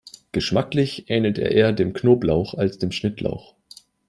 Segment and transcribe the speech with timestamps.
[0.31, 3.53] Geschmacklich ähnelt er eher dem Knoblauch als dem Schnittlauch.